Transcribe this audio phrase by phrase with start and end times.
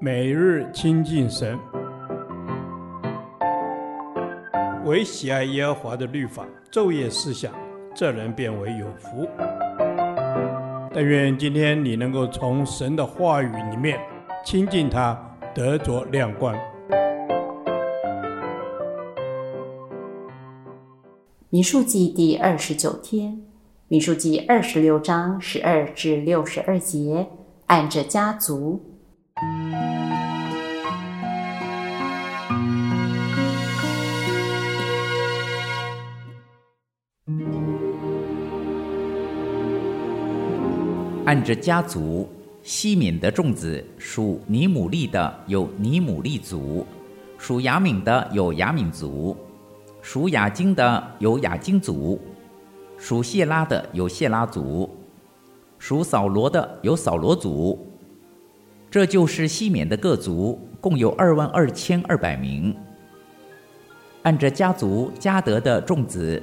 [0.00, 1.58] 每日亲近神，
[4.84, 7.52] 唯喜爱耶和华的律法，昼夜思想，
[7.94, 9.26] 这人便为有福。
[10.92, 13.98] 但愿今天你能够从神的话语里面
[14.44, 15.18] 亲近他，
[15.54, 16.54] 得着亮光。
[21.48, 23.42] 民数记第二十九天，
[23.88, 27.26] 民数记二十六章十二至六十二节，
[27.66, 28.93] 按着家族。
[41.34, 42.28] 按着家族，
[42.62, 46.86] 西缅的众子属尼姆利的有尼姆利族，
[47.36, 49.36] 属雅敏的有雅敏族，
[50.00, 52.20] 属亚京的有亚京族，
[52.96, 54.88] 属谢拉的有谢拉族，
[55.76, 57.84] 属扫罗的有扫罗族。
[58.88, 62.72] 这就是西缅的各族，共有二万二千二百名。
[64.22, 66.40] 按着家族，加德的众子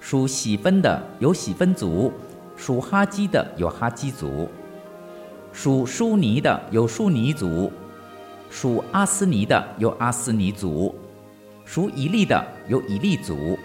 [0.00, 2.10] 属喜分的有喜分族。
[2.60, 4.46] 属哈基的有哈基族，
[5.50, 7.72] 属舒尼的有舒尼族，
[8.50, 10.94] 属阿斯尼的有阿斯尼族，
[11.64, 13.58] 属以利的有以利族，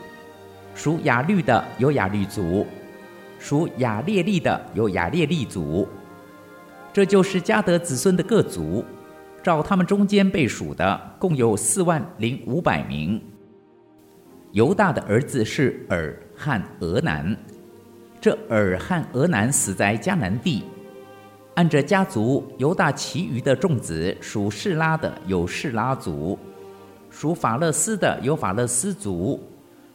[0.74, 2.66] 属雅律的有雅律族，
[3.38, 5.86] 属雅列利的有雅列利族。
[6.94, 8.82] 这就是迦得子孙的各族，
[9.44, 13.22] 照他们中间被数的，共有四万零五百名。
[14.54, 17.38] 犹大的儿子是珥和俄南。
[18.26, 20.64] 这尔汉俄南死在迦南地。
[21.54, 26.36] 按着家族，犹大其余的众子属示拉的有示拉族，
[27.12, 29.40] 属法勒斯的有法勒斯族，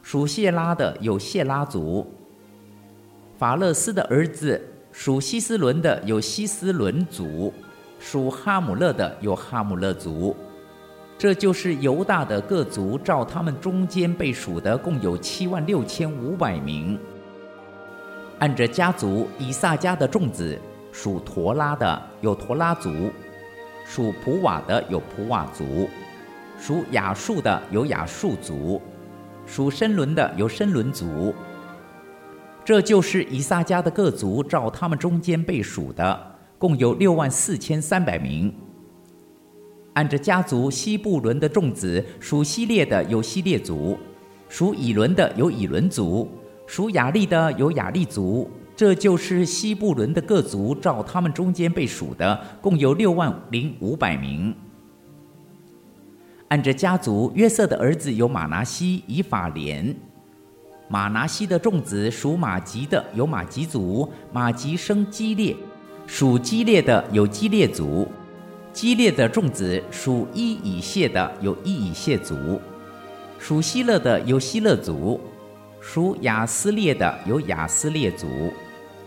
[0.00, 2.06] 属谢拉的有谢拉族。
[3.36, 7.52] 法勒斯的儿子属希斯伦的有希斯伦族，
[7.98, 10.36] 属哈姆勒的有哈姆勒族。
[11.18, 16.96] 这就是犹大的各族，照他们中间被数的，共有七万六千五百名。
[18.40, 20.58] 按着家族，以萨迦的众子
[20.92, 22.90] 属陀拉的有陀拉族，
[23.84, 25.86] 属普瓦的有普瓦族，
[26.58, 28.80] 属亚述的有亚述族，
[29.44, 31.34] 属申伦的有申伦族。
[32.64, 38.54] 这就是以萨迦的各族，照他们中间被数的，共有六万四千三百名。
[39.92, 43.98] 按着家族，西布伦的众子属希列的有希列族，
[44.48, 46.26] 属以伦的有以伦族。
[46.70, 54.54] 属雅利的有雅利族，这就是西布伦的各族，照他们中间被数的，共有六万零五百名。
[56.46, 59.92] 按着家族，约瑟的儿子有马拿西、以法莲。
[60.86, 65.56] 马拿西的众子属马吉的有马吉族，马吉生基列，
[66.06, 68.06] 属基列的有基列族。
[68.72, 72.60] 基列的众子属伊以谢的有伊以谢族，
[73.40, 75.20] 属希勒的有希勒族。
[75.92, 78.52] 属亚斯列的有亚斯列族，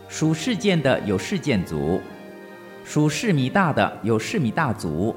[0.10, 2.02] 属事件的有事件族，
[2.84, 5.16] 属示米大的有示米大族，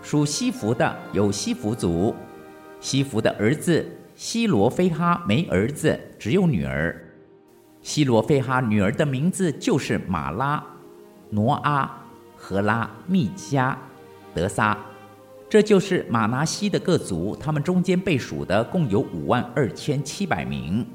[0.00, 2.14] 属西弗的有西弗族。
[2.78, 3.84] 西弗的儿子
[4.14, 6.96] 西罗非哈没儿子，只有女儿。
[7.82, 10.64] 西罗非哈女儿的名字就是马拉、
[11.30, 12.00] 挪阿、
[12.36, 13.76] 荷拉、密加，
[14.32, 14.78] 德撒。
[15.48, 20.86] 这就是马拿西的各族，他们中间被数的共有五万二千七百名。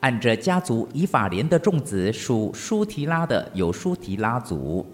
[0.00, 4.86] 按着家族，以法莲的众子属舒提拉的有舒提拉族，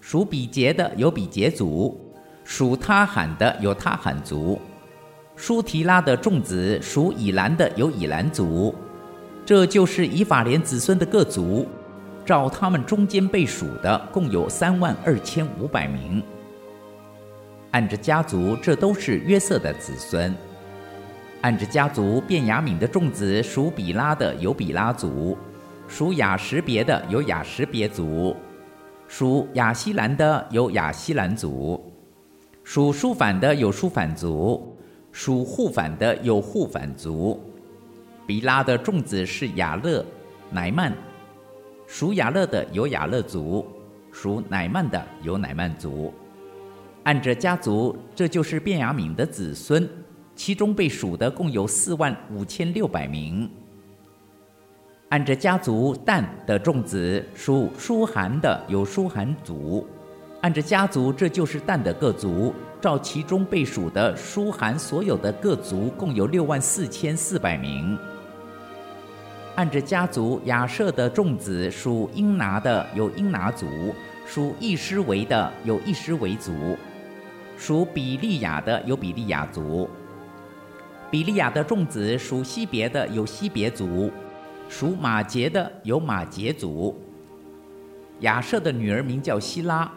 [0.00, 2.00] 属比杰的有比杰族，
[2.44, 4.58] 属他罕的有他罕族。
[5.34, 8.72] 舒提拉的众子属以兰的有以兰族。
[9.44, 11.66] 这就是以法莲子孙的各族，
[12.24, 16.22] 照他们中间被数的，共有三万二千五百名。
[17.72, 20.32] 按着家族，这都是约瑟的子孙。
[21.42, 25.36] 按着家族，便雅敏的众子属比拉的有比拉族，
[25.88, 28.34] 属雅什别的有雅什别族，
[29.08, 31.92] 属亚西兰的有亚西兰族，
[32.62, 34.76] 属书反的有书反族，
[35.10, 37.40] 属护反的有护反族。
[38.24, 40.04] 比拉的众子是雅勒、
[40.48, 40.92] 乃曼，
[41.88, 43.66] 属雅勒的有雅勒族，
[44.12, 46.14] 属乃曼的有乃曼族。
[47.02, 49.90] 按着家族，这就是便雅敏的子孙。
[50.34, 53.50] 其中被数的共有四万五千六百名。
[55.10, 59.86] 按着家族，旦的众子属舒韩的有舒韩族。
[60.40, 62.52] 按着家族，这就是旦的各族。
[62.80, 67.96] 照其中被数的舒韩所有的各族共有六万四千四百名。
[69.54, 73.94] 按着家族，亚舍的众子属英拿的有英拿族，
[74.26, 76.52] 属易施为的有易施为族；
[77.56, 79.88] 属比利亚的有比利亚族。
[81.12, 84.10] 比利亚的众子属西别的有西别族；
[84.66, 86.98] 属马杰的有马杰族。
[88.20, 89.92] 亚设的女儿名叫希拉。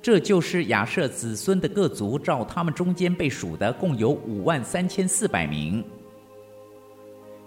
[0.00, 5.84] 这就是亚设子孙的各族，照他们中间被数的，共有五万三千四百名。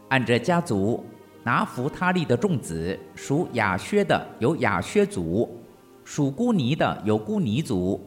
[0.10, 1.04] 按着家族，
[1.44, 5.50] 拿弗他利的众子属亚薛的有亚薛族，
[6.04, 8.00] 属孤尼的有孤尼族，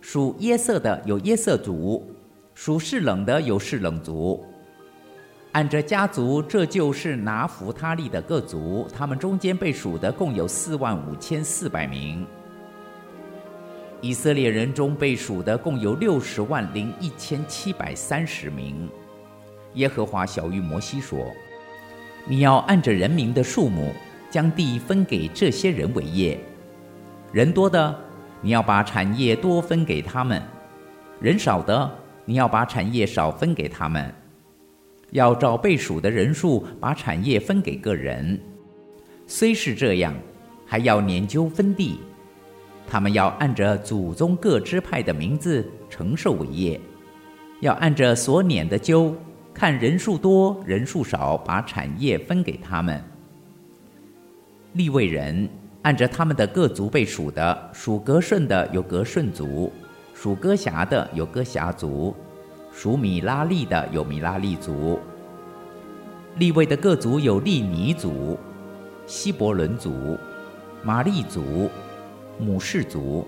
[0.00, 2.02] 属耶色的有耶色族，
[2.62, 4.44] 属是冷的有是冷族。
[5.52, 12.26] 按着家族，这就是拿弗他利的各族，他们中间被数的共有四万五千四百名。
[14.02, 18.86] 以色列人中被数的共有六十万零一千七百三十名。
[19.72, 21.18] 耶和华晓諭摩西说
[22.28, 23.90] ：“你要按着人民的数目，
[24.30, 26.38] 将地分给这些人为业。
[27.32, 27.98] 人多的，
[28.42, 30.38] 你要把产业多分给他们；
[31.22, 31.90] 人少的，
[32.30, 34.14] 你要把产业少分给他们。
[35.10, 38.40] 要照被数的人数，把产业分给个人。
[39.26, 40.14] 虽是这样，
[40.64, 41.98] 还要拈阄分地。”
[42.86, 46.80] 他们要按着祖宗各支派的名字承受伟业，
[47.62, 49.12] 要按着所撵的阄，
[49.52, 53.02] 看人数多人数少，把产业分给他们。
[54.74, 55.48] 立位人
[55.82, 59.72] 按着他们的各族被数的，属革顺的有革顺族，
[60.22, 62.14] 属哥辖的有哥辖族，
[62.70, 65.00] 属米拉利的有米拉利族。
[66.36, 68.38] 利未的各族有利尼族、
[69.06, 70.18] 希伯伦族、
[70.82, 71.70] 玛利族。
[72.38, 73.26] 母氏族、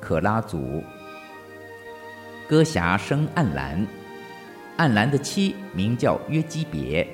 [0.00, 0.82] 可拉族。
[2.46, 3.86] 哥辖生暗兰，
[4.76, 7.08] 暗兰的妻名叫约基别，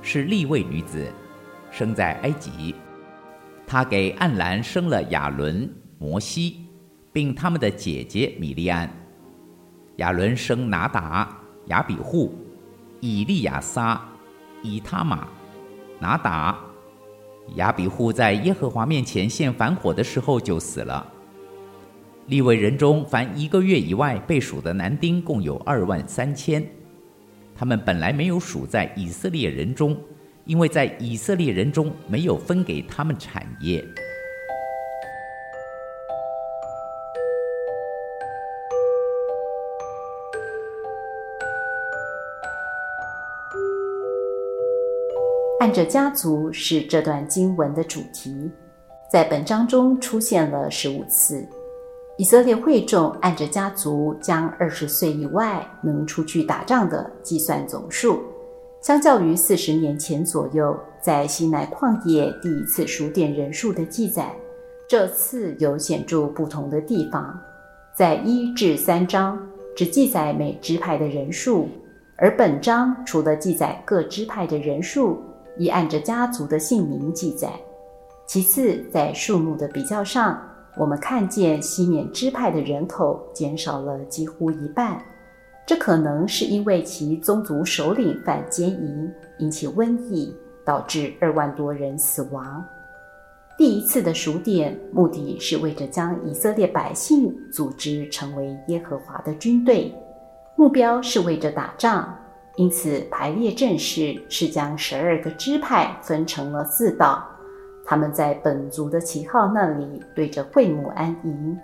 [0.00, 1.06] 是利未女子，
[1.70, 2.74] 生在埃及。
[3.66, 6.63] 她给暗兰生了亚伦、摩西，
[7.14, 8.92] 并他们的姐姐米利暗。
[9.98, 12.34] 亚伦生拿达、亚比户、
[12.98, 14.02] 以利亚撒、
[14.62, 15.28] 以他玛、
[16.00, 16.58] 拿达。
[17.54, 21.06] 亚比户在耶和华面前献燔火的时候就死了。
[22.26, 26.66] 利未人中凡一个月以外被数的男丁共有二万三千，
[27.54, 29.96] 他们本来没有数在以色列人中，
[30.46, 33.84] 因为在以色列人中没有分给他们产业。
[45.64, 48.50] 按着家族是这段经文的主题，
[49.10, 51.42] 在本章中出现了十五次。
[52.18, 58.20] 以色列会众按着家族将二十岁以外能出去打仗的计算总数，
[58.82, 64.34] 相较于四十年前左右在西奈旷野第一次数点人数的记载，
[64.86, 67.34] 这次有显著不同的地方。
[67.96, 69.40] 在一至三章
[69.74, 71.70] 只记载每支派的人数，
[72.18, 75.22] 而本章除了记载各支派的人数。
[75.56, 77.50] 亦按着家族的姓名记载。
[78.26, 80.40] 其次，在数目的比较上，
[80.76, 85.00] 我们看见西缅支派的人口减少了几乎一半。
[85.66, 90.34] 这可能是因为其宗族首领犯奸淫，引起瘟疫，
[90.64, 92.64] 导致二万多人死亡。
[93.56, 99.94] 第一次的数点目的是为着将以色列百姓组织成为耶和华的军队，
[100.56, 102.14] 目标是为着打仗。
[102.56, 107.26] 因此，排列阵势是将十二个支派分成了四道，
[107.84, 111.58] 他们在本族的旗号那里对着会母安营。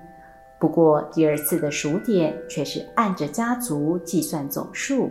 [0.59, 5.09] 不过，第二次的数点却是按着家族计算总数，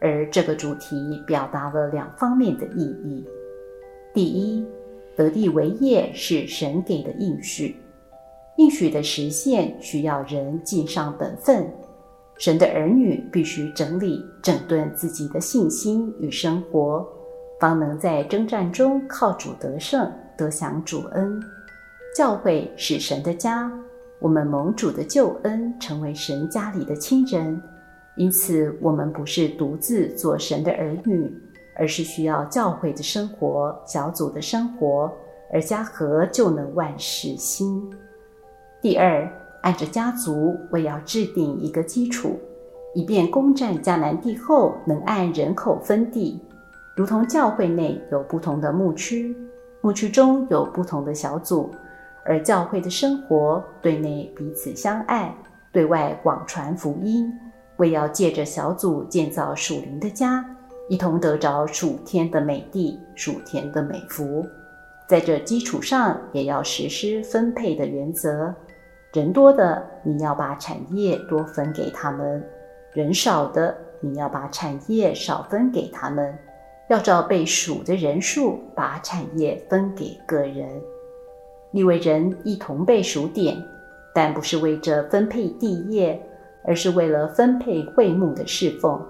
[0.00, 0.96] 而这个主题
[1.26, 3.26] 表达了两方面的意义：
[4.14, 4.64] 第一，
[5.16, 7.76] 得地为业是神给的应许，
[8.56, 11.68] 应许的实现需要人尽上本分。
[12.38, 17.04] 神的儿女必须整理、整顿自己的信心与生活，
[17.58, 21.42] 方能在征战中靠主得胜，得享主恩。
[22.14, 23.68] 教会是神的家，
[24.20, 27.60] 我们蒙主的救恩，成为神家里的亲人。
[28.16, 31.32] 因此，我们不是独自做神的儿女，
[31.76, 35.12] 而是需要教会的生活、小组的生活，
[35.52, 37.82] 而家和就能万事兴。
[38.80, 39.28] 第二。
[39.62, 42.38] 按着家族，为要制定一个基础，
[42.94, 46.40] 以便攻占迦南地后能按人口分地，
[46.94, 49.36] 如同教会内有不同的牧区，
[49.80, 51.70] 牧区中有不同的小组，
[52.24, 55.34] 而教会的生活对内彼此相爱，
[55.72, 57.32] 对外广传福音，
[57.76, 60.44] 为要借着小组建造属灵的家，
[60.88, 64.46] 一同得着属天的美地、属天的美福。
[65.08, 68.54] 在这基础上，也要实施分配的原则。
[69.12, 72.40] 人多的，你要把产业多分给他们；
[72.92, 76.36] 人少的，你要把产业少分给他们。
[76.88, 80.68] 要照被数的人数，把产业分给个人。
[81.72, 83.56] 利未人一同被数点，
[84.14, 86.20] 但不是为着分配地业，
[86.64, 89.02] 而是为了分配会幕的侍奉。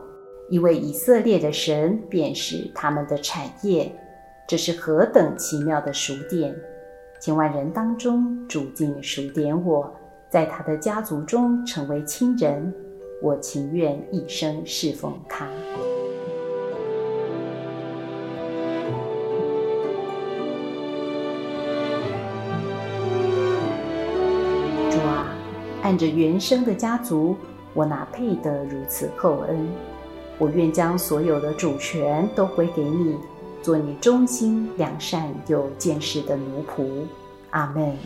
[0.48, 3.92] 因为以色列的神便是他们的产业。
[4.46, 6.54] 这是何等奇妙的数点！
[7.20, 9.92] 千万人当中，主竟数点我，
[10.30, 12.72] 在他的家族中成为亲人，
[13.20, 15.48] 我情愿一生侍奉他。
[24.88, 25.34] 主啊，
[25.82, 27.34] 按着原生的家族，
[27.74, 29.68] 我哪配得如此厚恩？
[30.38, 33.16] 我愿将所有的主权都归给你。
[33.62, 36.86] 做你忠心、良善又见识的奴仆，
[37.50, 37.96] 阿门。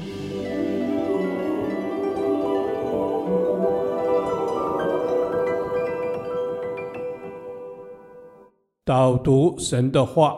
[8.85, 10.37] 导读神的话，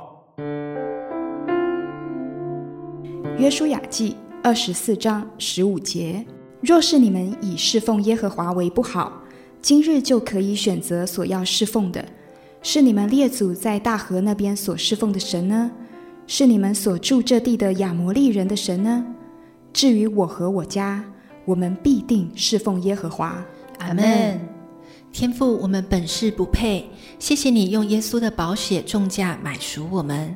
[3.39, 6.25] 约书亚记二十四章十五节：
[6.61, 9.23] 若是你们以侍奉耶和华为不好，
[9.63, 12.05] 今日就可以选择所要侍奉的。
[12.67, 15.71] 是你们列祖在大河那边所侍奉的神呢？
[16.27, 19.05] 是你们所住这地的亚摩利人的神呢？
[19.71, 21.05] 至于我和我家，
[21.45, 23.37] 我们必定侍奉耶和华。
[23.81, 24.41] 阿门。
[25.13, 30.35] 天父，我们本是不配，谢谢你用耶稣的宝血重价买赎我们。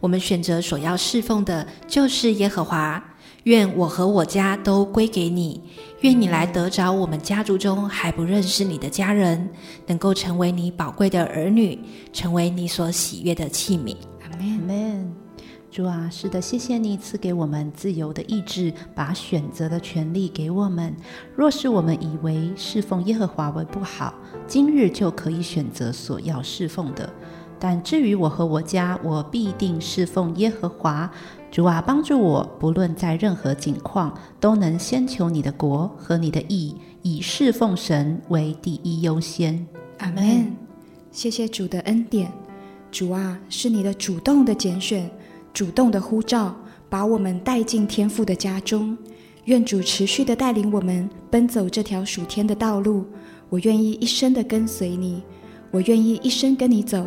[0.00, 3.02] 我们选择所要侍奉的，就是耶和华。
[3.44, 5.62] 愿我和我家都归给你。
[6.00, 9.48] 愿你来得着我们家族中还不认识你的家人，
[9.86, 11.78] 能够成为你宝贵的儿女，
[12.12, 13.96] 成为你所喜悦的器皿。
[14.22, 14.50] 阿门。
[14.50, 15.14] 阿门。
[15.70, 20.92] 主啊，是的，谢谢你赐给我们自由的意志，把选择的权利给我们。
[21.36, 24.12] 若是我们以为侍奉耶和华为不好，
[24.48, 27.08] 今日就可以选择所要侍奉的。
[27.56, 31.08] 但至于我和我家，我必定侍奉耶和华。
[31.50, 39.66] 主啊，帮助我，不论在任何境况，都能先求你的国和你的义，以侍奉神为第一优先。
[39.98, 40.56] 阿门。
[41.10, 42.30] 谢谢主的恩典。
[42.92, 45.10] 主啊，是你的主动的拣选，
[45.52, 46.54] 主动的呼召，
[46.88, 48.96] 把我们带进天父的家中。
[49.46, 53.04] 愿主持续的带领我们奔走这条属天的道路。
[53.48, 55.20] 我愿意一生的跟随你，
[55.72, 57.04] 我愿意一生跟你走。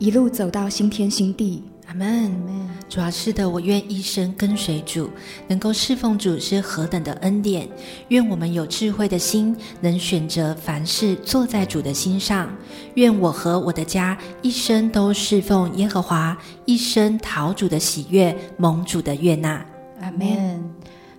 [0.00, 2.63] 一路走到新天新地，阿门。
[2.94, 5.10] 主啊，是的，我愿一生跟随主，
[5.48, 7.68] 能够侍奉主是何等的恩典。
[8.06, 12.48] 愿我们有智慧的心，能选择凡事做在主的心上。
[12.94, 19.66] 愿我和我的家一生都侍奉耶和华，一生讨主的喜悦，蒙主的悦纳。
[20.00, 20.62] 阿门。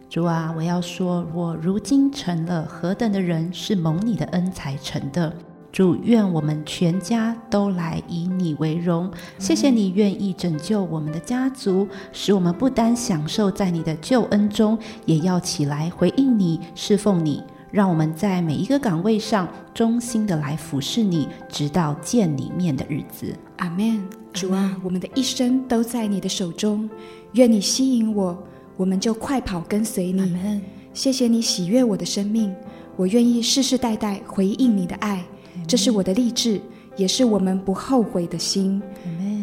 [0.10, 5.36] 主啊，我要说，我如今成了何等的人，是蒙你的恩才成的。
[5.76, 9.12] 主，愿我们全家都来以你为荣。
[9.38, 17.44] 谢谢你愿意拯救我们的家族，使我们不单享受在你的救恩中，也要起来回应你、侍奉你。
[17.72, 23.36] 让我们在每一个岗位上忠心的来服侍你，直到见你面的日子。
[23.58, 24.02] 阿门。
[24.32, 26.90] 主啊，我们的一生都在你的手中，
[27.34, 28.42] 愿你吸引我，
[28.78, 30.22] 我们就快跑跟随你。
[30.22, 30.62] 阿门。
[30.94, 32.56] 谢谢你喜悦我的生命，
[32.96, 35.22] 我愿意世世代代回应你的爱。
[35.68, 36.62] 这是我的励志，
[36.96, 38.82] 也是我们不后悔的心。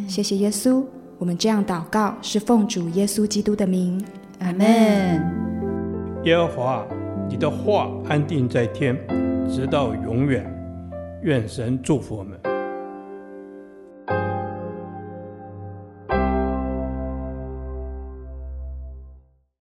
[0.08, 0.84] 谢谢耶稣，
[1.18, 4.02] 我们这样祷告是奉主耶稣基督的名。
[4.38, 4.64] 阿门。
[6.24, 6.86] 耶和华，
[7.28, 8.96] 你的话安定在天，
[9.48, 10.46] 直到永远。
[11.22, 12.51] 愿神祝福我们。